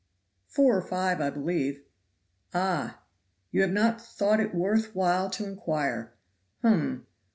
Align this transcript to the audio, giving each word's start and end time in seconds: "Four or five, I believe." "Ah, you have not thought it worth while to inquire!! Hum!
"Four 0.47 0.75
or 0.77 0.81
five, 0.81 1.21
I 1.21 1.29
believe." 1.29 1.83
"Ah, 2.55 3.03
you 3.51 3.61
have 3.61 3.69
not 3.69 4.01
thought 4.01 4.39
it 4.39 4.51
worth 4.55 4.95
while 4.95 5.29
to 5.29 5.45
inquire!! 5.45 6.15
Hum! 6.63 7.05